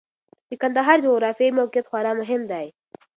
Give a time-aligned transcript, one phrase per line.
[0.49, 2.67] د کندهار جغرافیايي موقعیت خورا مهم دی.